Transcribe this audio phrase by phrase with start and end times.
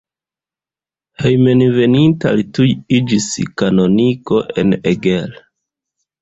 [1.23, 2.67] Hejmenveninta li tuj
[3.01, 3.27] iĝis
[3.63, 5.37] kanoniko en Eger.